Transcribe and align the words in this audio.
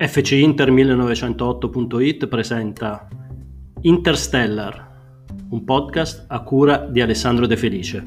FC 0.00 0.30
Inter 0.30 0.70
1908.it 0.70 2.28
presenta 2.28 3.08
Interstellar, 3.80 4.90
un 5.50 5.64
podcast 5.64 6.26
a 6.28 6.40
cura 6.42 6.86
di 6.88 7.00
Alessandro 7.00 7.48
De 7.48 7.56
Felice. 7.56 8.06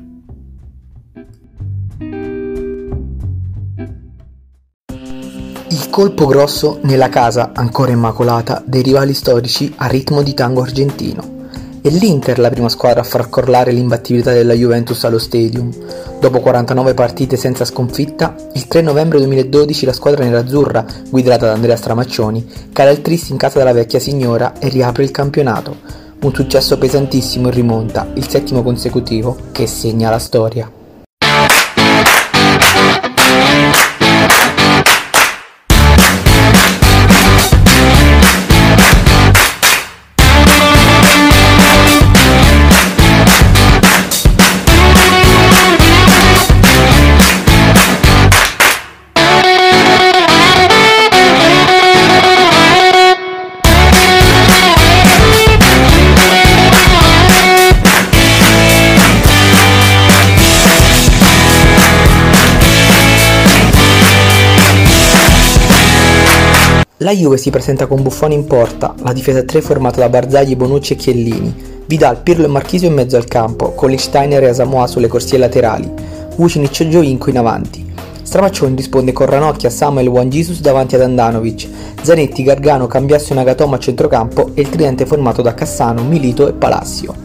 Il 5.68 5.90
colpo 5.90 6.28
grosso 6.28 6.80
nella 6.84 7.10
casa 7.10 7.52
ancora 7.54 7.92
immacolata 7.92 8.64
dei 8.66 8.84
rivali 8.84 9.14
storici 9.14 9.74
a 9.76 9.88
ritmo 9.88 10.24
di 10.24 10.34
tango 10.34 10.62
argentino. 10.62 11.41
È 11.84 11.90
l'Inter 11.90 12.38
la 12.38 12.52
prima 12.52 12.70
squadra 12.70 13.02
a 13.02 13.04
far 13.04 13.28
crollare 13.28 13.72
l'imbattibilità 13.72 14.32
della 14.32 14.54
Juventus 14.54 15.04
allo 15.04 15.18
Stadium. 15.18 15.72
Dopo 16.20 16.40
49 16.40 16.94
partite 16.94 17.38
senza 17.38 17.66
sconfitta, 17.66 18.36
il 18.54 18.68
3 18.68 18.82
novembre 18.82 19.18
2012 19.18 19.88
la 19.88 19.94
squadra 19.94 20.24
nerazzurra, 20.24 20.86
guidata 21.10 21.48
da 21.48 21.54
Andrea 21.54 21.76
Stramaccioni, 21.76 22.48
cala 22.72 22.92
il 22.92 23.02
triste 23.02 23.32
in 23.32 23.40
casa 23.40 23.58
della 23.58 23.74
vecchia 23.74 23.98
signora 23.98 24.54
e 24.60 24.70
riapre 24.70 25.04
il 25.04 25.10
campionato. 25.10 25.78
Un 26.22 26.32
successo 26.36 26.78
pesantissimo 26.78 27.48
in 27.48 27.54
rimonta, 27.56 28.08
il 28.14 28.30
settimo 28.30 28.62
consecutivo, 28.62 29.36
che 29.52 29.66
segna 29.66 30.12
la 30.12 30.20
storia. 30.20 30.81
La 67.02 67.14
Juve 67.14 67.38
si 67.38 67.50
presenta 67.50 67.88
con 67.88 68.04
Buffoni 68.04 68.36
in 68.36 68.46
porta, 68.46 68.94
la 69.02 69.12
difesa 69.12 69.40
a 69.40 69.44
3 69.44 69.62
formata 69.62 70.00
da 70.00 70.08
Barzagli, 70.08 70.56
Bonucci 70.56 70.94
e 70.94 70.96
Chiellini, 70.98 71.82
Vidal, 71.88 72.22
Pirlo 72.22 72.46
e 72.46 72.48
Marchisio 72.48 72.88
in 72.88 72.94
mezzo 72.94 73.18
al 73.18 73.26
campo, 73.26 73.72
con 73.72 73.90
Lichsteiner 73.90 74.44
e 74.44 74.50
Asamoah 74.50 74.86
sulle 74.86 75.08
corsie 75.08 75.40
laterali, 75.40 75.92
Vucinic 76.36 76.80
e 76.82 76.90
Giovinco 76.90 77.32
in 77.32 77.40
avanti. 77.40 77.92
Stramaccioni 78.22 78.76
risponde 78.76 79.14
con 79.14 79.26
Ranocchia, 79.26 79.72
Samuel 79.72 80.06
e 80.06 80.10
Juan 80.10 80.30
Jesus 80.30 80.62
davanti 80.62 80.94
ad 80.94 81.02
Andanovic, 81.02 81.68
Zanetti, 82.04 82.44
Gargano, 82.44 82.86
Cambiasso 82.86 83.32
e 83.32 83.36
Nagatomo 83.36 83.74
a 83.74 83.80
centrocampo 83.80 84.52
e 84.54 84.62
il 84.62 84.70
tridente 84.70 85.08
formato 85.08 85.42
da 85.42 85.56
Cassano, 85.56 86.04
Milito 86.04 86.48
e 86.48 86.54
Palacio. 86.54 87.16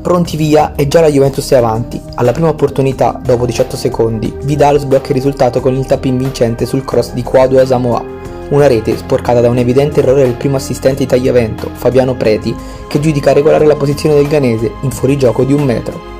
Pronti 0.00 0.38
via 0.38 0.74
e 0.74 0.88
già 0.88 1.02
la 1.02 1.10
Juventus 1.10 1.50
è 1.50 1.56
avanti. 1.56 2.00
Alla 2.14 2.32
prima 2.32 2.48
opportunità, 2.48 3.20
dopo 3.22 3.44
18 3.44 3.76
secondi, 3.76 4.32
Vidal 4.44 4.80
sblocca 4.80 5.08
il 5.08 5.16
risultato 5.16 5.60
con 5.60 5.74
il 5.74 5.84
tapin 5.84 6.16
vincente 6.16 6.64
sul 6.64 6.86
cross 6.86 7.12
di 7.12 7.22
Quadro 7.22 7.58
e 7.58 7.60
Asamoah. 7.60 8.16
Una 8.50 8.66
rete 8.66 8.96
sporcata 8.96 9.42
da 9.42 9.50
un 9.50 9.58
evidente 9.58 10.00
errore 10.00 10.22
del 10.22 10.32
primo 10.32 10.56
assistente 10.56 11.00
di 11.00 11.06
tagliavento, 11.06 11.68
Fabiano 11.74 12.14
Preti, 12.14 12.56
che 12.86 12.98
giudica 12.98 13.34
regolare 13.34 13.66
la 13.66 13.76
posizione 13.76 14.14
del 14.14 14.26
ganese, 14.26 14.72
in 14.80 14.90
fuorigioco 14.90 15.44
di 15.44 15.52
un 15.52 15.64
metro. 15.64 16.16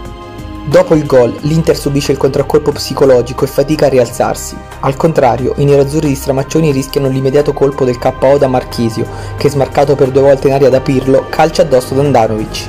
Dopo 0.66 0.94
il 0.94 1.06
gol, 1.06 1.34
l'Inter 1.40 1.74
subisce 1.74 2.12
il 2.12 2.18
contraccolpo 2.18 2.70
psicologico 2.72 3.44
e 3.44 3.48
fatica 3.48 3.86
a 3.86 3.88
rialzarsi. 3.88 4.54
Al 4.80 4.94
contrario, 4.96 5.54
i 5.56 5.64
nerazzurri 5.64 6.08
di 6.08 6.14
Stramaccioni 6.14 6.70
rischiano 6.70 7.08
l'immediato 7.08 7.54
colpo 7.54 7.86
del 7.86 7.96
KO 7.96 8.36
da 8.36 8.46
Marchisio, 8.46 9.06
che 9.38 9.48
smarcato 9.48 9.94
per 9.94 10.10
due 10.10 10.20
volte 10.20 10.48
in 10.48 10.52
aria 10.52 10.68
da 10.68 10.82
Pirlo, 10.82 11.24
calcia 11.30 11.62
addosso 11.62 11.94
ad 11.94 12.00
Andanovic. 12.00 12.68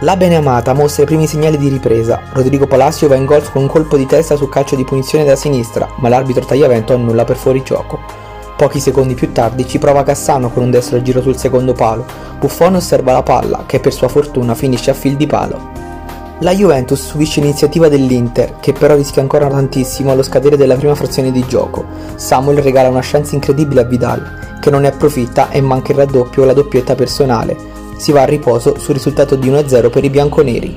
La 0.00 0.16
Beneamata 0.16 0.72
mostra 0.72 1.02
i 1.02 1.06
primi 1.06 1.26
segnali 1.26 1.58
di 1.58 1.68
ripresa. 1.68 2.22
Rodrigo 2.32 2.66
Palacio 2.66 3.08
va 3.08 3.16
in 3.16 3.26
gol 3.26 3.44
con 3.52 3.60
un 3.60 3.68
colpo 3.68 3.98
di 3.98 4.06
testa 4.06 4.36
su 4.36 4.48
calcio 4.48 4.74
di 4.74 4.84
punizione 4.84 5.26
da 5.26 5.36
sinistra, 5.36 5.86
ma 5.98 6.08
l'arbitro 6.08 6.46
tagliavento 6.46 6.94
annulla 6.94 7.24
per 7.24 7.36
fuorigioco. 7.36 8.21
Pochi 8.62 8.78
secondi 8.78 9.14
più 9.14 9.32
tardi 9.32 9.66
ci 9.66 9.80
prova 9.80 10.04
Cassano 10.04 10.48
con 10.48 10.62
un 10.62 10.70
destro 10.70 11.02
giro 11.02 11.20
sul 11.20 11.36
secondo 11.36 11.72
palo. 11.72 12.04
Buffon 12.38 12.76
osserva 12.76 13.10
la 13.10 13.24
palla, 13.24 13.64
che 13.66 13.80
per 13.80 13.92
sua 13.92 14.06
fortuna 14.06 14.54
finisce 14.54 14.92
a 14.92 14.94
fil 14.94 15.16
di 15.16 15.26
palo. 15.26 15.58
La 16.38 16.54
Juventus 16.54 17.04
subisce 17.04 17.40
l'iniziativa 17.40 17.88
dell'Inter, 17.88 18.60
che 18.60 18.72
però 18.72 18.94
rischia 18.94 19.20
ancora 19.20 19.48
tantissimo 19.48 20.12
allo 20.12 20.22
scadere 20.22 20.56
della 20.56 20.76
prima 20.76 20.94
frazione 20.94 21.32
di 21.32 21.44
gioco. 21.44 21.84
Samuel 22.14 22.62
regala 22.62 22.88
una 22.88 23.00
chance 23.02 23.34
incredibile 23.34 23.80
a 23.80 23.84
Vidal, 23.84 24.58
che 24.60 24.70
non 24.70 24.82
ne 24.82 24.88
approfitta 24.90 25.50
e 25.50 25.60
manca 25.60 25.90
il 25.90 25.98
raddoppio 25.98 26.44
o 26.44 26.46
la 26.46 26.52
doppietta 26.52 26.94
personale. 26.94 27.56
Si 27.96 28.12
va 28.12 28.22
a 28.22 28.26
riposo 28.26 28.78
sul 28.78 28.94
risultato 28.94 29.34
di 29.34 29.50
1-0 29.50 29.90
per 29.90 30.04
i 30.04 30.10
bianconeri. 30.10 30.76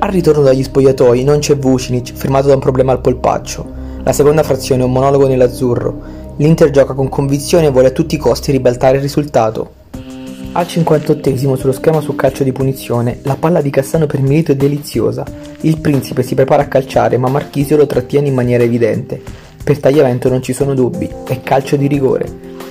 Al 0.00 0.10
ritorno 0.10 0.42
dagli 0.42 0.62
spogliatoi 0.62 1.24
non 1.24 1.38
c'è 1.38 1.56
Vucinic, 1.56 2.12
fermato 2.12 2.48
da 2.48 2.54
un 2.54 2.60
problema 2.60 2.92
al 2.92 3.00
polpaccio. 3.00 3.64
La 4.02 4.12
seconda 4.12 4.42
frazione 4.42 4.82
è 4.82 4.84
un 4.84 4.92
monologo 4.92 5.26
nell'azzurro. 5.26 6.23
L'Inter 6.36 6.70
gioca 6.70 6.94
con 6.94 7.08
convinzione 7.08 7.66
e 7.66 7.70
vuole 7.70 7.88
a 7.88 7.92
tutti 7.92 8.16
i 8.16 8.18
costi 8.18 8.50
ribaltare 8.50 8.96
il 8.96 9.02
risultato. 9.02 9.82
Al 10.52 10.66
58esimo 10.66 11.54
sullo 11.54 11.72
schema 11.72 12.00
su 12.00 12.16
calcio 12.16 12.42
di 12.42 12.50
punizione, 12.50 13.20
la 13.22 13.36
palla 13.36 13.60
di 13.60 13.70
Cassano 13.70 14.06
per 14.06 14.20
Milito 14.20 14.52
è 14.52 14.56
deliziosa. 14.56 15.24
Il 15.60 15.80
principe 15.80 16.22
si 16.24 16.34
prepara 16.34 16.62
a 16.62 16.68
calciare, 16.68 17.18
ma 17.18 17.28
Marchisio 17.28 17.76
lo 17.76 17.86
trattiene 17.86 18.28
in 18.28 18.34
maniera 18.34 18.64
evidente. 18.64 19.22
Per 19.62 19.78
tagliamento 19.78 20.28
non 20.28 20.42
ci 20.42 20.52
sono 20.52 20.74
dubbi, 20.74 21.08
è 21.24 21.40
calcio 21.40 21.76
di 21.76 21.86
rigore. 21.86 22.26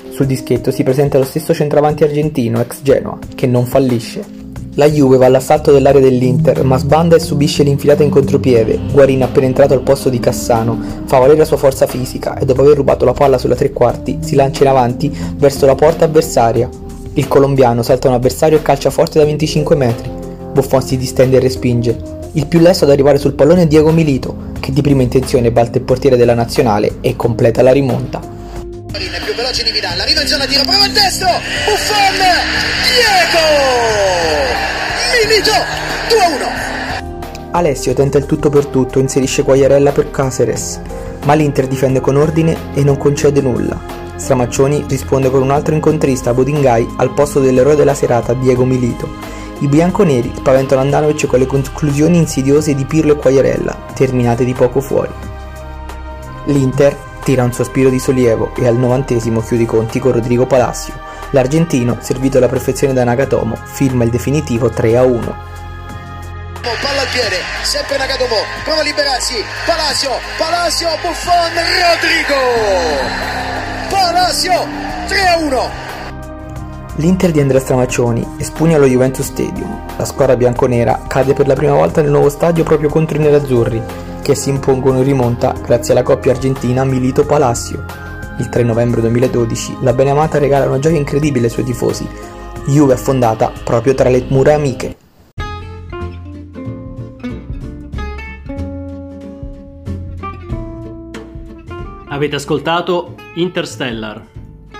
Sul 0.09 0.25
dischetto 0.25 0.69
si 0.69 0.83
presenta 0.83 1.17
lo 1.17 1.23
stesso 1.23 1.53
centravanti 1.53 2.03
argentino, 2.03 2.59
ex 2.59 2.81
Genoa, 2.81 3.17
che 3.33 3.47
non 3.47 3.65
fallisce. 3.65 4.42
La 4.75 4.89
Juve 4.89 5.17
va 5.17 5.27
all'assalto 5.27 5.71
dell'area 5.71 6.01
dell'Inter, 6.01 6.63
ma 6.63 6.77
sbanda 6.77 7.15
e 7.15 7.19
subisce 7.19 7.61
l'infilata 7.61 8.01
in 8.01 8.09
contropiede. 8.09 8.79
Guarin, 8.91 9.21
appena 9.21 9.45
entrato 9.45 9.75
al 9.75 9.83
posto 9.83 10.09
di 10.09 10.19
Cassano, 10.19 11.03
fa 11.05 11.19
valere 11.19 11.37
la 11.37 11.45
sua 11.45 11.57
forza 11.57 11.85
fisica 11.85 12.39
e 12.39 12.45
dopo 12.45 12.61
aver 12.61 12.77
rubato 12.77 13.05
la 13.05 13.13
palla 13.13 13.37
sulla 13.37 13.53
tre 13.53 13.71
quarti, 13.71 14.17
si 14.21 14.33
lancia 14.33 14.63
in 14.63 14.69
avanti 14.69 15.15
verso 15.35 15.67
la 15.67 15.75
porta 15.75 16.05
avversaria. 16.05 16.67
Il 17.13 17.27
colombiano 17.27 17.83
salta 17.83 18.07
un 18.07 18.15
avversario 18.15 18.57
e 18.57 18.61
calcia 18.63 18.89
forte 18.89 19.19
da 19.19 19.25
25 19.25 19.75
metri. 19.75 20.09
Buffon 20.53 20.81
si 20.81 20.97
distende 20.97 21.37
e 21.37 21.39
respinge. 21.39 21.95
Il 22.31 22.47
più 22.47 22.57
lesto 22.57 22.85
ad 22.85 22.89
arrivare 22.89 23.19
sul 23.19 23.33
pallone 23.35 23.63
è 23.63 23.67
Diego 23.67 23.91
Milito, 23.91 24.35
che 24.59 24.71
di 24.71 24.81
prima 24.81 25.03
intenzione 25.03 25.51
balta 25.51 25.77
il 25.77 25.83
portiere 25.83 26.17
della 26.17 26.33
nazionale 26.33 26.97
e 27.01 27.15
completa 27.15 27.61
la 27.61 27.71
rimonta. 27.71 28.19
più 28.19 29.35
veloce 29.35 29.63
di 29.63 29.71
Vidal, 29.71 29.99
arriva 29.99 30.21
in 30.21 30.27
zona 30.27 30.47
tiro, 30.47 30.63
prova 30.63 30.85
il 30.87 30.93
destro, 30.93 31.29
Buffon, 31.67 32.17
Diego! 32.89 34.02
Milito 35.33 35.51
2-1. 37.01 37.49
Alessio 37.53 37.95
tenta 37.95 38.19
il 38.19 38.27
tutto 38.27 38.51
per 38.51 38.67
tutto, 38.67 38.99
inserisce 38.99 39.41
Quagliarella 39.41 39.91
per 39.91 40.11
Caceres, 40.11 40.79
ma 41.23 41.33
l'Inter 41.33 41.65
difende 41.65 41.99
con 42.01 42.17
ordine 42.17 42.55
e 42.75 42.83
non 42.83 42.97
concede 42.97 43.41
nulla. 43.41 43.75
Stramaccioni 44.15 44.85
risponde 44.87 45.31
con 45.31 45.41
un 45.41 45.49
altro 45.49 45.73
incontrista, 45.73 46.35
Bodingai, 46.35 46.87
al 46.97 47.15
posto 47.15 47.39
dell'eroe 47.39 47.75
della 47.75 47.95
serata, 47.95 48.33
Diego 48.35 48.63
Milito. 48.63 49.09
I 49.61 49.67
bianconeri 49.67 50.31
spaventano 50.35 50.81
Andanovic 50.81 51.25
con 51.25 51.39
le 51.39 51.47
conclusioni 51.47 52.17
insidiose 52.17 52.75
di 52.75 52.85
Pirlo 52.85 53.13
e 53.13 53.15
Quagliarella, 53.15 53.85
terminate 53.95 54.45
di 54.45 54.53
poco 54.53 54.81
fuori. 54.81 55.13
L'Inter 56.45 56.95
tira 57.23 57.43
un 57.43 57.53
sospiro 57.53 57.89
di 57.89 57.97
sollievo 57.97 58.53
e 58.55 58.67
al 58.67 58.77
novantesimo 58.77 59.41
chiude 59.41 59.63
i 59.63 59.65
conti 59.65 59.97
con 59.97 60.11
Rodrigo 60.11 60.45
Palacio, 60.45 60.93
L'argentino, 61.33 61.97
servito 61.99 62.37
alla 62.37 62.47
perfezione 62.47 62.93
da 62.93 63.03
Nagatomo, 63.03 63.57
firma 63.63 64.03
il 64.03 64.11
definitivo 64.11 64.67
3-1. 64.67 65.33
Palla 66.61 67.01
al 67.01 67.07
piede, 67.11 67.37
sempre 67.63 67.97
Nagatomo, 67.97 68.35
prova 68.63 68.81
a 68.81 68.83
liberarsi, 68.83 69.43
Palacio, 69.65 70.11
Palacio, 70.37 70.89
Buffon, 71.01 71.51
Rodrigo! 71.81 72.37
Palacio, 73.89 74.67
3-1! 75.07 75.69
L'Inter 76.97 77.31
di 77.31 77.39
Andrea 77.39 77.59
Stramaccioni 77.59 78.35
espugna 78.37 78.75
allo 78.75 78.85
Juventus 78.85 79.25
Stadium. 79.25 79.85
La 79.97 80.05
squadra 80.05 80.35
bianconera 80.35 81.01
cade 81.07 81.33
per 81.33 81.47
la 81.47 81.55
prima 81.55 81.73
volta 81.73 82.03
nel 82.03 82.11
nuovo 82.11 82.29
stadio 82.29 82.63
proprio 82.63 82.89
contro 82.89 83.17
i 83.17 83.21
nerazzurri, 83.21 83.81
che 84.21 84.35
si 84.35 84.49
impongono 84.49 84.99
in 84.99 85.03
rimonta 85.03 85.55
grazie 85.59 85.93
alla 85.93 86.03
coppia 86.03 86.33
argentina 86.33 86.83
Milito-Palacio. 86.83 88.11
Il 88.39 88.49
3 88.49 88.63
novembre 88.63 88.99
2012 89.01 89.77
la 89.81 89.93
Beneamata 89.93 90.39
regala 90.39 90.65
una 90.65 90.79
gioia 90.79 90.97
incredibile 90.97 91.45
ai 91.45 91.51
suoi 91.51 91.65
tifosi. 91.65 92.07
Juve 92.65 92.93
affondata 92.93 93.51
proprio 93.63 93.93
tra 93.93 94.09
le 94.09 94.25
mura 94.29 94.55
amiche. 94.55 94.97
Avete 102.07 102.35
ascoltato 102.35 103.15
Interstellar, 103.35 104.25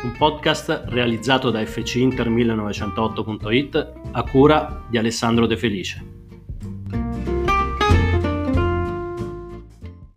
un 0.04 0.16
podcast 0.18 0.84
realizzato 0.86 1.52
da 1.52 1.64
FC 1.66 1.96
Inter 1.96 2.30
1908.it 2.30 3.92
a 4.12 4.24
cura 4.24 4.84
di 4.90 4.98
Alessandro 4.98 5.46
De 5.46 5.58
Felice. 5.58 6.23